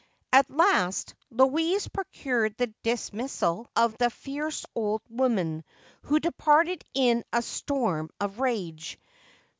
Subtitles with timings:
[0.33, 5.63] At last, Louise procured the dismissal of the fierce old woman,
[6.05, 8.97] who departed in a storm of rage.